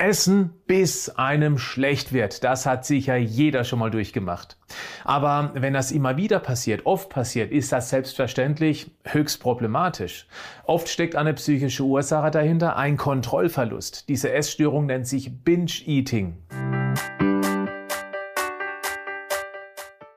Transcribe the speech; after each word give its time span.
Essen, 0.00 0.54
bis 0.66 1.10
einem 1.10 1.58
schlecht 1.58 2.14
wird. 2.14 2.42
Das 2.42 2.64
hat 2.64 2.86
sicher 2.86 3.16
jeder 3.16 3.64
schon 3.64 3.78
mal 3.78 3.90
durchgemacht. 3.90 4.56
Aber 5.04 5.50
wenn 5.54 5.74
das 5.74 5.92
immer 5.92 6.16
wieder 6.16 6.38
passiert, 6.38 6.86
oft 6.86 7.10
passiert, 7.10 7.52
ist 7.52 7.70
das 7.70 7.90
selbstverständlich 7.90 8.90
höchst 9.04 9.42
problematisch. 9.42 10.26
Oft 10.64 10.88
steckt 10.88 11.16
eine 11.16 11.34
psychische 11.34 11.82
Ursache 11.82 12.30
dahinter, 12.30 12.76
ein 12.76 12.96
Kontrollverlust. 12.96 14.08
Diese 14.08 14.32
Essstörung 14.32 14.86
nennt 14.86 15.06
sich 15.06 15.44
Binge-Eating. 15.44 16.38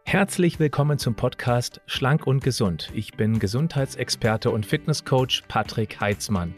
Herzlich 0.06 0.60
willkommen 0.60 0.98
zum 0.98 1.16
Podcast 1.16 1.82
Schlank 1.88 2.26
und 2.26 2.42
Gesund. 2.42 2.90
Ich 2.94 3.18
bin 3.18 3.38
Gesundheitsexperte 3.38 4.50
und 4.50 4.66
Fitnesscoach 4.66 5.44
Patrick 5.50 6.00
Heitzmann. 6.00 6.54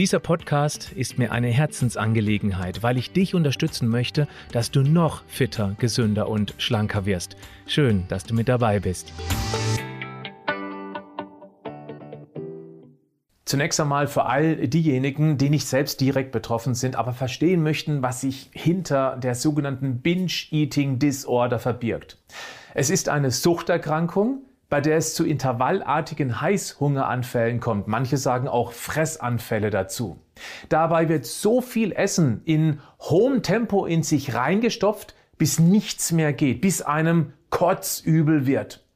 Dieser 0.00 0.18
Podcast 0.18 0.92
ist 0.92 1.18
mir 1.18 1.30
eine 1.30 1.48
Herzensangelegenheit, 1.48 2.82
weil 2.82 2.96
ich 2.96 3.12
dich 3.12 3.34
unterstützen 3.34 3.86
möchte, 3.86 4.28
dass 4.50 4.70
du 4.70 4.80
noch 4.80 5.22
fitter, 5.26 5.76
gesünder 5.78 6.26
und 6.26 6.54
schlanker 6.56 7.04
wirst. 7.04 7.36
Schön, 7.66 8.08
dass 8.08 8.24
du 8.24 8.32
mit 8.32 8.48
dabei 8.48 8.80
bist. 8.80 9.12
Zunächst 13.44 13.78
einmal 13.78 14.06
für 14.06 14.24
all 14.24 14.68
diejenigen, 14.68 15.36
die 15.36 15.50
nicht 15.50 15.66
selbst 15.66 16.00
direkt 16.00 16.32
betroffen 16.32 16.74
sind, 16.74 16.96
aber 16.96 17.12
verstehen 17.12 17.62
möchten, 17.62 18.00
was 18.00 18.22
sich 18.22 18.48
hinter 18.54 19.18
der 19.18 19.34
sogenannten 19.34 20.00
Binge-Eating 20.00 20.98
Disorder 20.98 21.58
verbirgt. 21.58 22.16
Es 22.72 22.88
ist 22.88 23.10
eine 23.10 23.30
Suchterkrankung, 23.30 24.44
bei 24.70 24.80
der 24.80 24.96
es 24.96 25.14
zu 25.14 25.26
intervallartigen 25.26 26.40
Heißhungeranfällen 26.40 27.60
kommt. 27.60 27.88
Manche 27.88 28.16
sagen 28.16 28.48
auch 28.48 28.72
Fressanfälle 28.72 29.70
dazu. 29.70 30.18
Dabei 30.68 31.08
wird 31.08 31.26
so 31.26 31.60
viel 31.60 31.92
Essen 31.92 32.40
in 32.44 32.80
hohem 33.00 33.42
Tempo 33.42 33.84
in 33.84 34.02
sich 34.02 34.34
reingestopft, 34.34 35.14
bis 35.36 35.58
nichts 35.58 36.12
mehr 36.12 36.32
geht, 36.32 36.60
bis 36.60 36.82
einem 36.82 37.32
kotzübel 37.50 38.46
wird. 38.46 38.86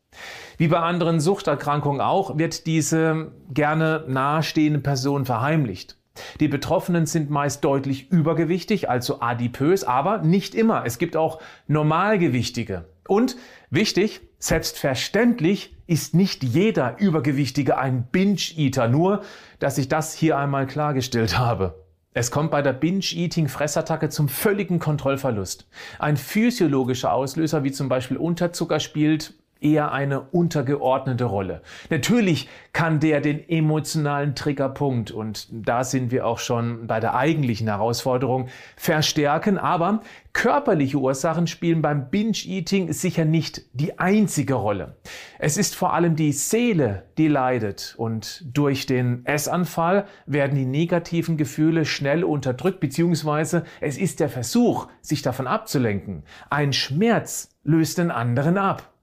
Wie 0.57 0.69
bei 0.69 0.79
anderen 0.79 1.19
Suchterkrankungen 1.19 2.01
auch, 2.01 2.39
wird 2.39 2.67
diese 2.67 3.33
gerne 3.53 4.05
nahestehende 4.07 4.79
Person 4.79 5.25
verheimlicht. 5.25 5.97
Die 6.39 6.47
Betroffenen 6.47 7.07
sind 7.07 7.31
meist 7.31 7.65
deutlich 7.65 8.13
übergewichtig, 8.13 8.89
also 8.89 9.21
adipös, 9.21 9.83
aber 9.83 10.19
nicht 10.19 10.55
immer. 10.55 10.85
Es 10.87 10.99
gibt 10.99 11.17
auch 11.17 11.41
Normalgewichtige. 11.67 12.85
Und 13.09 13.37
wichtig, 13.71 14.21
selbstverständlich 14.45 15.75
ist 15.87 16.15
nicht 16.15 16.45
jeder 16.45 16.99
Übergewichtige 16.99 17.79
ein 17.79 18.07
Binge-Eater, 18.13 18.89
nur 18.89 19.23
dass 19.59 19.79
ich 19.79 19.89
das 19.89 20.15
hier 20.15 20.37
einmal 20.37 20.67
klargestellt 20.67 21.39
habe. 21.39 21.83
Es 22.13 22.31
kommt 22.31 22.51
bei 22.51 22.63
der 22.63 22.75
Binge-Eating-Fressattacke 22.75 24.09
zum 24.09 24.29
völligen 24.29 24.79
Kontrollverlust. 24.79 25.67
Ein 25.99 26.17
physiologischer 26.17 27.13
Auslöser 27.13 27.65
wie 27.65 27.73
zum 27.73 27.89
Beispiel 27.89 28.19
Unterzucker 28.19 28.81
spielt 28.81 29.35
eher 29.65 29.93
eine 29.93 30.21
untergeordnete 30.21 31.25
Rolle. 31.25 31.63
Natürlich 31.91 32.49
kann 32.73 33.01
der 33.01 33.21
den 33.21 33.49
emotionalen 33.49 34.35
Triggerpunkt, 34.35 35.11
und 35.11 35.49
da 35.51 35.83
sind 35.85 36.11
wir 36.11 36.27
auch 36.27 36.39
schon 36.39 36.87
bei 36.87 37.01
der 37.01 37.15
eigentlichen 37.15 37.69
Herausforderung, 37.69 38.49
verstärken, 38.77 39.59
aber 39.59 40.03
körperliche 40.33 40.99
Ursachen 40.99 41.47
spielen 41.47 41.81
beim 41.81 42.11
Binge-Eating 42.11 42.93
sicher 42.93 43.25
nicht 43.25 43.63
die 43.73 43.99
einzige 43.99 44.55
Rolle. 44.55 44.97
Es 45.39 45.57
ist 45.57 45.77
vor 45.77 45.95
allem 45.95 46.17
die 46.17 46.33
Seele, 46.33 47.05
die 47.17 47.29
leidet 47.29 47.95
und 47.97 48.45
durch 48.53 48.87
den 48.87 49.25
Essanfall 49.25 50.07
werden 50.27 50.57
die 50.57 50.67
negativen 50.67 51.37
Gefühle 51.37 51.85
schnell 51.85 52.25
unterdrückt, 52.25 52.81
beziehungsweise 52.81 53.65
es 53.81 53.97
ist 53.97 54.21
der 54.21 54.29
Versuch, 54.29 54.89
sich 55.01 55.23
davon 55.23 55.47
abzulenken. 55.47 56.25
Ein 56.51 56.73
Schmerz 56.73 57.51
löst 57.63 57.99
den 57.99 58.11
anderen 58.11 58.59
ab. 58.59 58.94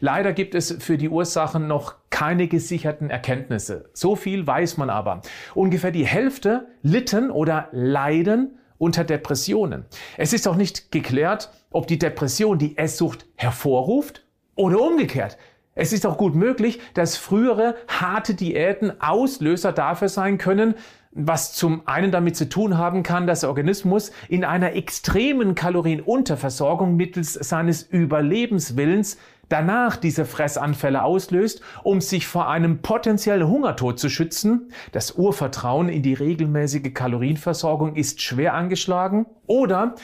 Leider 0.00 0.32
gibt 0.32 0.54
es 0.54 0.76
für 0.80 0.98
die 0.98 1.08
Ursachen 1.08 1.66
noch 1.66 1.94
keine 2.10 2.48
gesicherten 2.48 3.10
Erkenntnisse. 3.10 3.90
So 3.92 4.16
viel 4.16 4.46
weiß 4.46 4.76
man 4.76 4.90
aber. 4.90 5.22
Ungefähr 5.54 5.90
die 5.90 6.06
Hälfte 6.06 6.66
litten 6.82 7.30
oder 7.30 7.68
leiden 7.72 8.58
unter 8.78 9.04
Depressionen. 9.04 9.84
Es 10.16 10.32
ist 10.32 10.46
auch 10.48 10.56
nicht 10.56 10.92
geklärt, 10.92 11.50
ob 11.70 11.86
die 11.86 11.98
Depression 11.98 12.58
die 12.58 12.78
Esssucht 12.78 13.26
hervorruft 13.36 14.24
oder 14.54 14.80
umgekehrt. 14.80 15.36
Es 15.74 15.92
ist 15.92 16.06
auch 16.06 16.18
gut 16.18 16.34
möglich, 16.34 16.80
dass 16.94 17.16
frühere 17.16 17.76
harte 17.86 18.34
Diäten 18.34 19.00
Auslöser 19.00 19.72
dafür 19.72 20.08
sein 20.08 20.38
können, 20.38 20.74
was 21.12 21.52
zum 21.52 21.86
einen 21.86 22.10
damit 22.10 22.36
zu 22.36 22.48
tun 22.48 22.76
haben 22.76 23.02
kann, 23.02 23.26
dass 23.26 23.40
der 23.40 23.48
Organismus 23.48 24.10
in 24.28 24.44
einer 24.44 24.74
extremen 24.74 25.54
Kalorienunterversorgung 25.54 26.96
mittels 26.96 27.34
seines 27.34 27.82
Überlebenswillens 27.82 29.18
danach 29.48 29.96
diese 29.96 30.24
Fressanfälle 30.24 31.02
auslöst, 31.02 31.62
um 31.82 32.00
sich 32.00 32.26
vor 32.26 32.48
einem 32.48 32.82
potenziellen 32.82 33.48
Hungertod 33.48 33.98
zu 33.98 34.08
schützen. 34.08 34.72
Das 34.92 35.12
Urvertrauen 35.12 35.88
in 35.88 36.02
die 36.02 36.14
regelmäßige 36.14 36.92
Kalorienversorgung 36.92 37.96
ist 37.96 38.20
schwer 38.22 38.54
angeschlagen. 38.54 39.26
Oder 39.46 39.94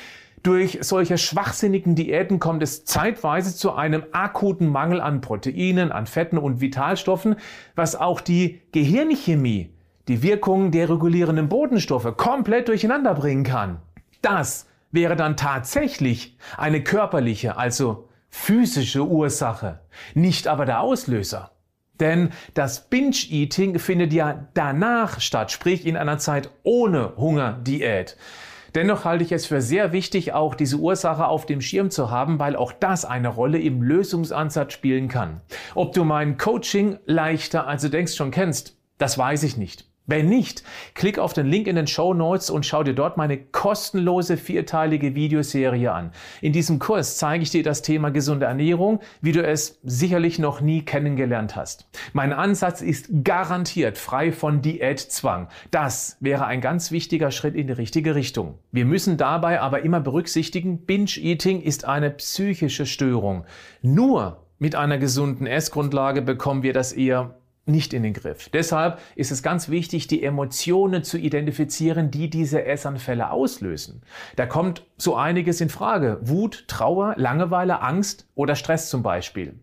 durch 0.42 0.78
solche 0.82 1.16
schwachsinnigen 1.16 1.94
Diäten 1.94 2.38
kommt 2.38 2.62
es 2.62 2.84
zeitweise 2.84 3.56
zu 3.56 3.72
einem 3.72 4.04
akuten 4.12 4.68
Mangel 4.68 5.00
an 5.00 5.22
Proteinen, 5.22 5.90
an 5.90 6.06
Fetten 6.06 6.36
und 6.36 6.60
Vitalstoffen, 6.60 7.36
was 7.74 7.96
auch 7.96 8.20
die 8.20 8.60
Gehirnchemie, 8.72 9.74
die 10.06 10.22
Wirkung 10.22 10.70
der 10.70 10.90
regulierenden 10.90 11.48
Bodenstoffe 11.48 12.14
komplett 12.18 12.68
durcheinander 12.68 13.14
bringen 13.14 13.44
kann. 13.44 13.78
Das 14.20 14.66
wäre 14.92 15.16
dann 15.16 15.38
tatsächlich 15.38 16.36
eine 16.58 16.82
körperliche, 16.82 17.56
also 17.56 18.08
physische 18.34 19.06
Ursache, 19.06 19.78
nicht 20.14 20.48
aber 20.48 20.66
der 20.66 20.80
Auslöser. 20.80 21.52
Denn 22.00 22.30
das 22.54 22.90
Binge-Eating 22.90 23.78
findet 23.78 24.12
ja 24.12 24.48
danach 24.54 25.20
statt, 25.20 25.52
sprich 25.52 25.86
in 25.86 25.96
einer 25.96 26.18
Zeit 26.18 26.50
ohne 26.64 27.16
Hungerdiät. 27.16 28.16
Dennoch 28.74 29.04
halte 29.04 29.22
ich 29.22 29.30
es 29.30 29.46
für 29.46 29.62
sehr 29.62 29.92
wichtig, 29.92 30.32
auch 30.32 30.56
diese 30.56 30.78
Ursache 30.78 31.28
auf 31.28 31.46
dem 31.46 31.60
Schirm 31.60 31.90
zu 31.90 32.10
haben, 32.10 32.40
weil 32.40 32.56
auch 32.56 32.72
das 32.72 33.04
eine 33.04 33.28
Rolle 33.28 33.60
im 33.60 33.82
Lösungsansatz 33.82 34.72
spielen 34.72 35.06
kann. 35.06 35.40
Ob 35.76 35.92
du 35.92 36.02
mein 36.02 36.36
Coaching 36.36 36.98
leichter 37.06 37.68
als 37.68 37.82
du 37.82 37.88
denkst 37.88 38.16
schon 38.16 38.32
kennst, 38.32 38.76
das 38.98 39.16
weiß 39.16 39.44
ich 39.44 39.56
nicht. 39.56 39.88
Wenn 40.06 40.28
nicht, 40.28 40.62
klick 40.92 41.18
auf 41.18 41.32
den 41.32 41.46
Link 41.46 41.66
in 41.66 41.76
den 41.76 41.86
Show 41.86 42.12
Notes 42.12 42.50
und 42.50 42.66
schau 42.66 42.82
dir 42.82 42.92
dort 42.92 43.16
meine 43.16 43.38
kostenlose 43.38 44.36
vierteilige 44.36 45.14
Videoserie 45.14 45.90
an. 45.90 46.12
In 46.42 46.52
diesem 46.52 46.78
Kurs 46.78 47.16
zeige 47.16 47.42
ich 47.42 47.50
dir 47.50 47.62
das 47.62 47.80
Thema 47.80 48.10
gesunde 48.10 48.44
Ernährung, 48.44 49.00
wie 49.22 49.32
du 49.32 49.42
es 49.42 49.78
sicherlich 49.82 50.38
noch 50.38 50.60
nie 50.60 50.82
kennengelernt 50.82 51.56
hast. 51.56 51.88
Mein 52.12 52.34
Ansatz 52.34 52.82
ist 52.82 53.08
garantiert 53.24 53.96
frei 53.96 54.30
von 54.30 54.60
Diätzwang. 54.60 55.48
Das 55.70 56.18
wäre 56.20 56.44
ein 56.44 56.60
ganz 56.60 56.90
wichtiger 56.90 57.30
Schritt 57.30 57.54
in 57.54 57.68
die 57.68 57.72
richtige 57.72 58.14
Richtung. 58.14 58.58
Wir 58.72 58.84
müssen 58.84 59.16
dabei 59.16 59.62
aber 59.62 59.84
immer 59.84 60.00
berücksichtigen, 60.00 60.84
Binge-Eating 60.84 61.62
ist 61.62 61.86
eine 61.86 62.10
psychische 62.10 62.84
Störung. 62.84 63.46
Nur 63.80 64.44
mit 64.58 64.74
einer 64.74 64.98
gesunden 64.98 65.46
Essgrundlage 65.46 66.20
bekommen 66.20 66.62
wir 66.62 66.74
das 66.74 66.92
eher 66.92 67.36
nicht 67.66 67.94
in 67.94 68.02
den 68.02 68.12
Griff. 68.12 68.48
Deshalb 68.50 68.98
ist 69.16 69.30
es 69.30 69.42
ganz 69.42 69.68
wichtig, 69.68 70.06
die 70.06 70.22
Emotionen 70.22 71.02
zu 71.02 71.18
identifizieren, 71.18 72.10
die 72.10 72.28
diese 72.28 72.64
Essanfälle 72.64 73.30
auslösen. 73.30 74.02
Da 74.36 74.46
kommt 74.46 74.86
so 74.96 75.16
einiges 75.16 75.60
in 75.60 75.70
Frage. 75.70 76.18
Wut, 76.22 76.64
Trauer, 76.68 77.14
Langeweile, 77.16 77.80
Angst 77.80 78.26
oder 78.34 78.54
Stress 78.54 78.90
zum 78.90 79.02
Beispiel. 79.02 79.58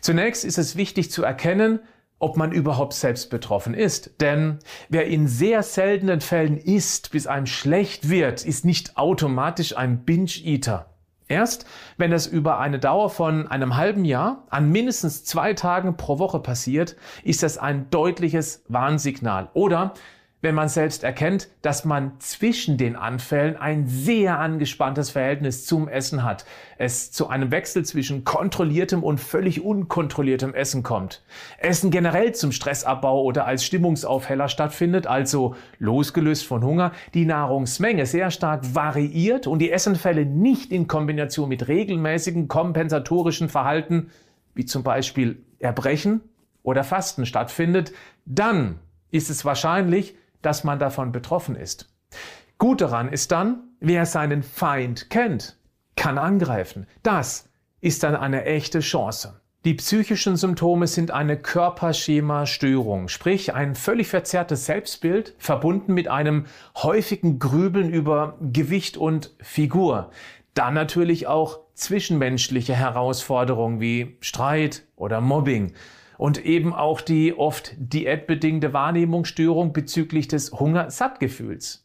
Zunächst 0.00 0.44
ist 0.44 0.58
es 0.58 0.76
wichtig 0.76 1.10
zu 1.10 1.22
erkennen, 1.22 1.80
ob 2.18 2.36
man 2.36 2.52
überhaupt 2.52 2.94
selbst 2.94 3.30
betroffen 3.30 3.74
ist. 3.74 4.20
Denn 4.20 4.58
wer 4.88 5.06
in 5.06 5.28
sehr 5.28 5.62
seltenen 5.62 6.20
Fällen 6.20 6.56
isst, 6.56 7.10
bis 7.10 7.26
einem 7.26 7.46
schlecht 7.46 8.08
wird, 8.08 8.44
ist 8.44 8.64
nicht 8.64 8.96
automatisch 8.96 9.76
ein 9.76 10.04
Binge-Eater. 10.04 10.93
Erst 11.28 11.66
wenn 11.96 12.12
es 12.12 12.26
über 12.26 12.58
eine 12.58 12.78
Dauer 12.78 13.08
von 13.08 13.48
einem 13.48 13.76
halben 13.76 14.04
Jahr 14.04 14.44
an 14.50 14.70
mindestens 14.70 15.24
zwei 15.24 15.54
Tagen 15.54 15.96
pro 15.96 16.18
Woche 16.18 16.40
passiert, 16.40 16.96
ist 17.22 17.42
das 17.42 17.56
ein 17.56 17.88
deutliches 17.90 18.62
Warnsignal. 18.68 19.48
Oder 19.54 19.94
wenn 20.44 20.54
man 20.54 20.68
selbst 20.68 21.04
erkennt, 21.04 21.48
dass 21.62 21.86
man 21.86 22.12
zwischen 22.20 22.76
den 22.76 22.96
Anfällen 22.96 23.56
ein 23.56 23.86
sehr 23.86 24.38
angespanntes 24.38 25.08
Verhältnis 25.10 25.64
zum 25.64 25.88
Essen 25.88 26.22
hat, 26.22 26.44
es 26.76 27.10
zu 27.10 27.28
einem 27.28 27.50
Wechsel 27.50 27.84
zwischen 27.84 28.24
kontrolliertem 28.24 29.02
und 29.02 29.18
völlig 29.18 29.64
unkontrolliertem 29.64 30.52
Essen 30.52 30.82
kommt, 30.82 31.24
Essen 31.58 31.90
generell 31.90 32.34
zum 32.34 32.52
Stressabbau 32.52 33.22
oder 33.22 33.46
als 33.46 33.64
Stimmungsaufheller 33.64 34.48
stattfindet, 34.48 35.06
also 35.06 35.56
losgelöst 35.78 36.46
von 36.46 36.62
Hunger, 36.62 36.92
die 37.14 37.24
Nahrungsmenge 37.24 38.04
sehr 38.04 38.30
stark 38.30 38.74
variiert 38.74 39.46
und 39.46 39.60
die 39.60 39.72
Essenfälle 39.72 40.26
nicht 40.26 40.70
in 40.70 40.86
Kombination 40.86 41.48
mit 41.48 41.68
regelmäßigen 41.68 42.48
kompensatorischen 42.48 43.48
Verhalten, 43.48 44.10
wie 44.54 44.66
zum 44.66 44.82
Beispiel 44.82 45.42
Erbrechen 45.58 46.20
oder 46.62 46.84
Fasten 46.84 47.24
stattfindet, 47.24 47.92
dann 48.26 48.78
ist 49.10 49.30
es 49.30 49.46
wahrscheinlich, 49.46 50.16
dass 50.44 50.64
man 50.64 50.78
davon 50.78 51.12
betroffen 51.12 51.56
ist. 51.56 51.88
Gut 52.58 52.80
daran 52.80 53.08
ist 53.08 53.32
dann, 53.32 53.64
wer 53.80 54.06
seinen 54.06 54.42
Feind 54.42 55.10
kennt, 55.10 55.56
kann 55.96 56.18
angreifen. 56.18 56.86
Das 57.02 57.48
ist 57.80 58.02
dann 58.02 58.16
eine 58.16 58.44
echte 58.44 58.80
Chance. 58.80 59.40
Die 59.64 59.74
psychischen 59.74 60.36
Symptome 60.36 60.86
sind 60.86 61.10
eine 61.10 61.38
Körperschema-Störung, 61.38 63.08
sprich 63.08 63.54
ein 63.54 63.74
völlig 63.74 64.08
verzerrtes 64.08 64.66
Selbstbild 64.66 65.34
verbunden 65.38 65.94
mit 65.94 66.06
einem 66.06 66.44
häufigen 66.76 67.38
Grübeln 67.38 67.88
über 67.88 68.36
Gewicht 68.40 68.98
und 68.98 69.34
Figur. 69.40 70.10
Dann 70.52 70.74
natürlich 70.74 71.26
auch 71.26 71.60
zwischenmenschliche 71.72 72.74
Herausforderungen 72.74 73.80
wie 73.80 74.18
Streit 74.20 74.84
oder 74.96 75.22
Mobbing 75.22 75.72
und 76.18 76.44
eben 76.44 76.72
auch 76.72 77.00
die 77.00 77.36
oft 77.36 77.74
diätbedingte 77.76 78.72
Wahrnehmungsstörung 78.72 79.72
bezüglich 79.72 80.28
des 80.28 80.52
Hunger-Sattgefühls. 80.52 81.84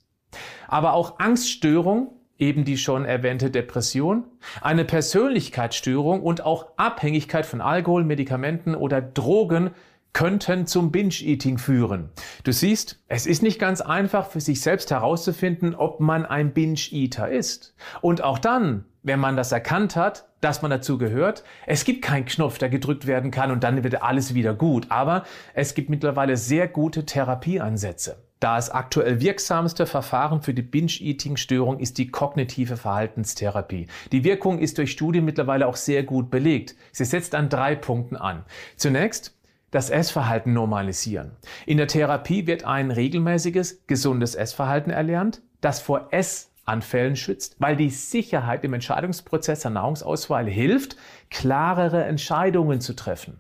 Aber 0.67 0.93
auch 0.93 1.19
Angststörung 1.19 2.11
eben 2.39 2.63
die 2.63 2.77
schon 2.77 3.05
erwähnte 3.05 3.51
Depression, 3.51 4.23
eine 4.61 4.85
Persönlichkeitsstörung 4.85 6.21
und 6.23 6.45
auch 6.45 6.67
Abhängigkeit 6.77 7.45
von 7.45 7.61
Alkohol, 7.61 8.05
Medikamenten 8.05 8.75
oder 8.75 9.01
Drogen 9.01 9.71
könnten 10.13 10.65
zum 10.65 10.91
Binge-Eating 10.91 11.59
führen. 11.59 12.09
Du 12.43 12.51
siehst, 12.51 12.99
es 13.07 13.27
ist 13.27 13.43
nicht 13.43 13.59
ganz 13.59 13.81
einfach 13.81 14.27
für 14.29 14.41
sich 14.41 14.61
selbst 14.61 14.89
herauszufinden, 14.89 15.75
ob 15.75 15.99
man 15.99 16.25
ein 16.25 16.53
Binge-Eater 16.53 17.29
ist. 17.29 17.75
Und 18.01 18.23
auch 18.23 18.39
dann, 18.39 18.85
wenn 19.03 19.19
man 19.19 19.35
das 19.37 19.51
erkannt 19.51 19.95
hat, 19.95 20.25
dass 20.41 20.61
man 20.61 20.71
dazu 20.71 20.97
gehört, 20.97 21.43
es 21.65 21.83
gibt 21.83 22.01
keinen 22.01 22.25
Knopf, 22.25 22.57
der 22.57 22.69
gedrückt 22.69 23.07
werden 23.07 23.31
kann 23.31 23.51
und 23.51 23.63
dann 23.63 23.83
wird 23.83 24.01
alles 24.01 24.33
wieder 24.33 24.53
gut. 24.53 24.87
Aber 24.89 25.23
es 25.53 25.73
gibt 25.73 25.89
mittlerweile 25.89 26.37
sehr 26.37 26.67
gute 26.67 27.05
Therapieansätze. 27.05 28.17
Das 28.39 28.69
aktuell 28.69 29.19
wirksamste 29.19 29.85
Verfahren 29.85 30.41
für 30.41 30.53
die 30.53 30.61
Binge-Eating-Störung 30.61 31.79
ist 31.79 31.97
die 31.97 32.09
kognitive 32.09 32.77
Verhaltenstherapie. 32.77 33.87
Die 34.13 34.23
Wirkung 34.23 34.59
ist 34.59 34.77
durch 34.77 34.91
Studien 34.91 35.25
mittlerweile 35.25 35.67
auch 35.67 35.75
sehr 35.75 36.03
gut 36.03 36.31
belegt. 36.31 36.75
Sie 36.93 37.03
setzt 37.03 37.35
an 37.35 37.49
drei 37.49 37.75
Punkten 37.75 38.15
an. 38.15 38.45
Zunächst 38.77 39.35
das 39.71 39.89
Essverhalten 39.89 40.53
normalisieren. 40.53 41.31
In 41.65 41.77
der 41.77 41.87
Therapie 41.87 42.47
wird 42.47 42.63
ein 42.63 42.91
regelmäßiges, 42.91 43.83
gesundes 43.87 44.35
Essverhalten 44.35 44.91
erlernt, 44.91 45.41
das 45.59 45.81
vor 45.81 46.07
Ess 46.11 46.48
Anfällen 46.69 47.15
schützt, 47.15 47.55
weil 47.59 47.75
die 47.75 47.89
Sicherheit 47.89 48.63
im 48.63 48.73
Entscheidungsprozess 48.73 49.61
der 49.61 49.71
Nahrungsauswahl 49.71 50.47
hilft, 50.47 50.95
klarere 51.29 52.05
Entscheidungen 52.05 52.79
zu 52.79 52.95
treffen. 52.95 53.39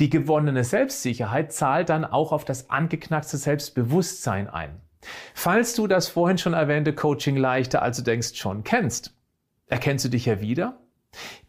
Die 0.00 0.10
gewonnene 0.10 0.64
Selbstsicherheit 0.64 1.52
zahlt 1.52 1.90
dann 1.90 2.04
auch 2.04 2.32
auf 2.32 2.44
das 2.44 2.70
angeknackste 2.70 3.36
Selbstbewusstsein 3.36 4.48
ein. 4.48 4.80
Falls 5.34 5.74
du 5.74 5.86
das 5.86 6.08
vorhin 6.08 6.38
schon 6.38 6.54
erwähnte 6.54 6.94
Coaching 6.94 7.36
leichter, 7.36 7.82
also 7.82 8.02
denkst, 8.02 8.34
schon 8.34 8.64
kennst, 8.64 9.14
erkennst 9.66 10.04
du 10.04 10.08
dich 10.08 10.26
ja 10.26 10.40
wieder? 10.40 10.80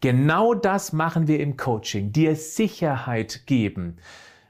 Genau 0.00 0.54
das 0.54 0.92
machen 0.92 1.28
wir 1.28 1.40
im 1.40 1.56
Coaching, 1.56 2.12
dir 2.12 2.36
Sicherheit 2.36 3.46
geben. 3.46 3.96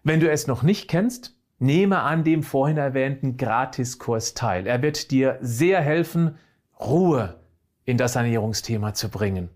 Wenn 0.03 0.21
du 0.21 0.31
es 0.31 0.47
noch 0.47 0.63
nicht 0.63 0.89
kennst, 0.89 1.37
nehme 1.59 2.01
an 2.01 2.25
dem 2.25 2.43
vorhin 2.43 2.77
erwähnten 2.77 3.37
Gratiskurs 3.37 4.35
teil. 4.35 4.67
Er 4.67 4.83
wird 4.83 5.11
dir 5.11 5.39
sehr 5.41 5.81
helfen, 5.81 6.37
Ruhe 6.85 7.37
in 7.85 7.97
das 7.97 8.17
Ernährungsthema 8.17 8.95
zu 8.95 9.09
bringen. 9.09 9.49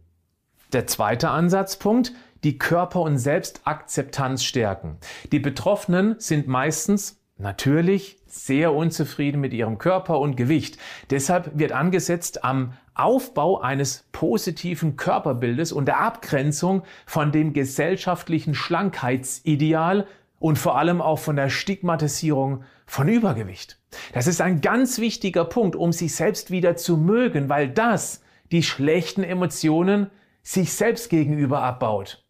Der 0.73 0.87
zweite 0.87 1.31
Ansatzpunkt, 1.31 2.13
die 2.45 2.59
Körper- 2.59 3.03
und 3.03 3.19
Selbstakzeptanz 3.19 4.45
stärken. 4.45 4.99
Die 5.33 5.39
Betroffenen 5.39 6.17
sind 6.19 6.49
meistens 6.49 7.21
natürlich 7.39 8.19
sehr 8.27 8.75
unzufrieden 8.75 9.41
mit 9.41 9.53
ihrem 9.53 9.79
Körper 9.79 10.21
und 10.21 10.37
Gewicht. 10.37 10.79
Deshalb 11.11 11.59
wird 11.59 11.73
angesetzt 11.73 12.45
am 12.45 12.73
Aufbau 12.95 13.61
eines 13.61 14.05
positiven 14.13 14.97
Körperbildes 14.97 15.73
und 15.73 15.87
der 15.87 16.01
Abgrenzung 16.01 16.83
von 17.05 17.33
dem 17.33 17.53
gesellschaftlichen 17.53 18.55
Schlankheitsideal 18.55 20.07
und 20.39 20.59
vor 20.59 20.77
allem 20.77 21.01
auch 21.01 21.19
von 21.19 21.37
der 21.37 21.49
Stigmatisierung 21.49 22.65
von 22.87 23.09
Übergewicht. 23.09 23.81
Das 24.13 24.27
ist 24.27 24.41
ein 24.41 24.61
ganz 24.61 24.99
wichtiger 24.99 25.45
Punkt, 25.45 25.77
um 25.77 25.93
sich 25.93 26.15
selbst 26.15 26.51
wieder 26.51 26.77
zu 26.77 26.97
mögen, 26.97 27.49
weil 27.49 27.69
das 27.71 28.23
die 28.53 28.63
schlechten 28.63 29.25
Emotionen 29.25 30.11
sich 30.43 30.73
selbst 30.73 31.11
gegenüber 31.11 31.63
abbaut. 31.63 32.25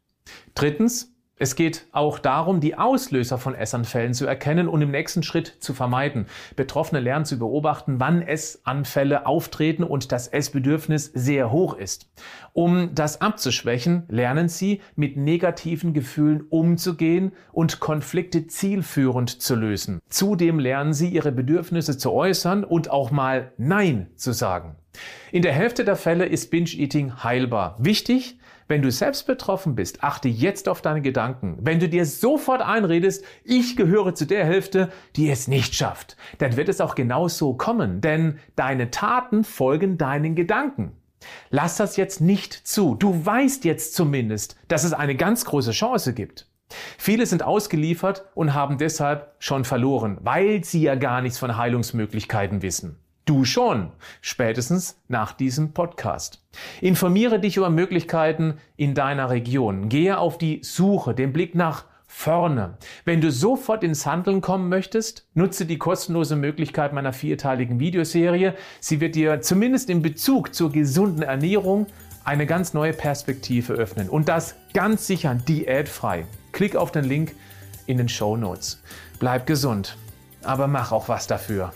Drittens, 0.54 1.15
es 1.38 1.54
geht 1.54 1.86
auch 1.92 2.18
darum, 2.18 2.60
die 2.60 2.78
Auslöser 2.78 3.36
von 3.36 3.54
Essanfällen 3.54 4.14
zu 4.14 4.26
erkennen 4.26 4.68
und 4.68 4.80
im 4.80 4.90
nächsten 4.90 5.22
Schritt 5.22 5.56
zu 5.60 5.74
vermeiden. 5.74 6.26
Betroffene 6.56 6.98
lernen 7.00 7.26
zu 7.26 7.38
beobachten, 7.38 8.00
wann 8.00 8.22
Essanfälle 8.22 9.26
auftreten 9.26 9.84
und 9.84 10.12
das 10.12 10.28
Essbedürfnis 10.28 11.10
sehr 11.12 11.52
hoch 11.52 11.76
ist. 11.76 12.10
Um 12.54 12.94
das 12.94 13.20
abzuschwächen, 13.20 14.04
lernen 14.08 14.48
sie, 14.48 14.80
mit 14.94 15.18
negativen 15.18 15.92
Gefühlen 15.92 16.40
umzugehen 16.48 17.32
und 17.52 17.80
Konflikte 17.80 18.46
zielführend 18.46 19.42
zu 19.42 19.56
lösen. 19.56 20.00
Zudem 20.08 20.58
lernen 20.58 20.94
sie, 20.94 21.08
ihre 21.08 21.32
Bedürfnisse 21.32 21.98
zu 21.98 22.12
äußern 22.12 22.64
und 22.64 22.90
auch 22.90 23.10
mal 23.10 23.52
Nein 23.58 24.08
zu 24.16 24.32
sagen. 24.32 24.76
In 25.32 25.42
der 25.42 25.52
Hälfte 25.52 25.84
der 25.84 25.96
Fälle 25.96 26.24
ist 26.24 26.50
Binge-Eating 26.50 27.22
heilbar. 27.22 27.76
Wichtig, 27.78 28.38
wenn 28.68 28.82
du 28.82 28.90
selbst 28.90 29.26
betroffen 29.26 29.74
bist, 29.74 30.02
achte 30.02 30.28
jetzt 30.28 30.68
auf 30.68 30.82
deine 30.82 31.02
Gedanken. 31.02 31.58
Wenn 31.60 31.80
du 31.80 31.88
dir 31.88 32.04
sofort 32.04 32.62
einredest, 32.62 33.24
ich 33.44 33.76
gehöre 33.76 34.14
zu 34.14 34.26
der 34.26 34.44
Hälfte, 34.44 34.90
die 35.14 35.30
es 35.30 35.48
nicht 35.48 35.74
schafft, 35.74 36.16
dann 36.38 36.56
wird 36.56 36.68
es 36.68 36.80
auch 36.80 36.94
genau 36.94 37.28
so 37.28 37.54
kommen, 37.54 38.00
denn 38.00 38.38
deine 38.56 38.90
Taten 38.90 39.44
folgen 39.44 39.98
deinen 39.98 40.34
Gedanken. 40.34 40.92
Lass 41.50 41.76
das 41.76 41.96
jetzt 41.96 42.20
nicht 42.20 42.52
zu. 42.52 42.94
Du 42.94 43.24
weißt 43.24 43.64
jetzt 43.64 43.94
zumindest, 43.94 44.56
dass 44.68 44.84
es 44.84 44.92
eine 44.92 45.16
ganz 45.16 45.44
große 45.44 45.72
Chance 45.72 46.12
gibt. 46.12 46.48
Viele 46.98 47.26
sind 47.26 47.42
ausgeliefert 47.42 48.24
und 48.34 48.54
haben 48.54 48.78
deshalb 48.78 49.34
schon 49.38 49.64
verloren, 49.64 50.18
weil 50.22 50.64
sie 50.64 50.82
ja 50.82 50.96
gar 50.96 51.22
nichts 51.22 51.38
von 51.38 51.56
Heilungsmöglichkeiten 51.56 52.62
wissen. 52.62 52.98
Du 53.26 53.44
schon, 53.44 53.90
spätestens 54.20 55.00
nach 55.08 55.32
diesem 55.32 55.72
Podcast. 55.72 56.44
Informiere 56.80 57.40
dich 57.40 57.56
über 57.56 57.70
Möglichkeiten 57.70 58.58
in 58.76 58.94
deiner 58.94 59.30
Region. 59.30 59.88
Gehe 59.88 60.16
auf 60.16 60.38
die 60.38 60.60
Suche, 60.62 61.12
den 61.12 61.32
Blick 61.32 61.56
nach 61.56 61.86
vorne. 62.06 62.78
Wenn 63.04 63.20
du 63.20 63.32
sofort 63.32 63.82
ins 63.82 64.06
Handeln 64.06 64.42
kommen 64.42 64.68
möchtest, 64.68 65.26
nutze 65.34 65.66
die 65.66 65.76
kostenlose 65.76 66.36
Möglichkeit 66.36 66.92
meiner 66.92 67.12
vierteiligen 67.12 67.80
Videoserie. 67.80 68.54
Sie 68.78 69.00
wird 69.00 69.16
dir 69.16 69.40
zumindest 69.40 69.90
in 69.90 70.02
Bezug 70.02 70.54
zur 70.54 70.70
gesunden 70.70 71.22
Ernährung 71.22 71.88
eine 72.22 72.46
ganz 72.46 72.74
neue 72.74 72.92
Perspektive 72.92 73.72
öffnen 73.72 74.08
und 74.08 74.28
das 74.28 74.54
ganz 74.72 75.08
sicher 75.08 75.34
diätfrei. 75.34 76.26
Klick 76.52 76.76
auf 76.76 76.92
den 76.92 77.04
Link 77.04 77.34
in 77.86 77.98
den 77.98 78.08
Show 78.08 78.36
Notes. 78.36 78.80
Bleib 79.18 79.46
gesund, 79.46 79.96
aber 80.44 80.68
mach 80.68 80.92
auch 80.92 81.08
was 81.08 81.26
dafür. 81.26 81.72